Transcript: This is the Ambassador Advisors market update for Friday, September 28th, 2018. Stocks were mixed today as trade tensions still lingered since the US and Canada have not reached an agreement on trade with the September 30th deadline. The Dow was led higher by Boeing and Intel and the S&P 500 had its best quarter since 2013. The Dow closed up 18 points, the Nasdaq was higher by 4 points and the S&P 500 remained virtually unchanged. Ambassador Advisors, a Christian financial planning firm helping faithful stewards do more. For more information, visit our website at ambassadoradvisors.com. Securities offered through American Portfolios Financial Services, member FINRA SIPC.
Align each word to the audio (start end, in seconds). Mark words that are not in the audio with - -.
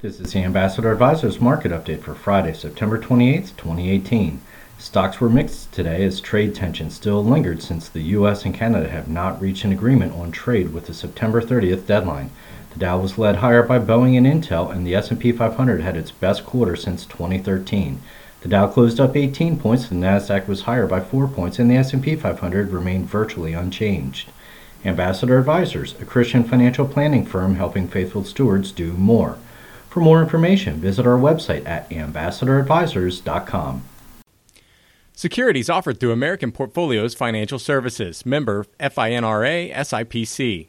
This 0.00 0.20
is 0.20 0.32
the 0.32 0.44
Ambassador 0.44 0.92
Advisors 0.92 1.40
market 1.40 1.72
update 1.72 2.02
for 2.02 2.14
Friday, 2.14 2.52
September 2.52 3.00
28th, 3.00 3.56
2018. 3.56 4.40
Stocks 4.78 5.20
were 5.20 5.28
mixed 5.28 5.72
today 5.72 6.04
as 6.04 6.20
trade 6.20 6.54
tensions 6.54 6.94
still 6.94 7.24
lingered 7.24 7.60
since 7.60 7.88
the 7.88 8.02
US 8.14 8.44
and 8.44 8.54
Canada 8.54 8.88
have 8.90 9.08
not 9.08 9.40
reached 9.40 9.64
an 9.64 9.72
agreement 9.72 10.14
on 10.14 10.30
trade 10.30 10.72
with 10.72 10.86
the 10.86 10.94
September 10.94 11.42
30th 11.42 11.84
deadline. 11.84 12.30
The 12.74 12.78
Dow 12.78 13.00
was 13.00 13.18
led 13.18 13.38
higher 13.38 13.64
by 13.64 13.80
Boeing 13.80 14.16
and 14.16 14.24
Intel 14.24 14.72
and 14.72 14.86
the 14.86 14.94
S&P 14.94 15.32
500 15.32 15.80
had 15.80 15.96
its 15.96 16.12
best 16.12 16.46
quarter 16.46 16.76
since 16.76 17.04
2013. 17.04 18.00
The 18.42 18.48
Dow 18.48 18.68
closed 18.68 19.00
up 19.00 19.16
18 19.16 19.58
points, 19.58 19.88
the 19.88 19.96
Nasdaq 19.96 20.46
was 20.46 20.62
higher 20.62 20.86
by 20.86 21.00
4 21.00 21.26
points 21.26 21.58
and 21.58 21.68
the 21.68 21.76
S&P 21.76 22.14
500 22.14 22.70
remained 22.70 23.06
virtually 23.06 23.52
unchanged. 23.52 24.30
Ambassador 24.84 25.40
Advisors, 25.40 25.96
a 26.00 26.04
Christian 26.04 26.44
financial 26.44 26.86
planning 26.86 27.26
firm 27.26 27.56
helping 27.56 27.88
faithful 27.88 28.22
stewards 28.22 28.70
do 28.70 28.92
more. 28.92 29.38
For 29.98 30.04
more 30.04 30.22
information, 30.22 30.76
visit 30.76 31.08
our 31.08 31.18
website 31.18 31.66
at 31.66 31.90
ambassadoradvisors.com. 31.90 33.82
Securities 35.12 35.68
offered 35.68 35.98
through 35.98 36.12
American 36.12 36.52
Portfolios 36.52 37.16
Financial 37.16 37.58
Services, 37.58 38.24
member 38.24 38.64
FINRA 38.78 39.74
SIPC. 39.74 40.68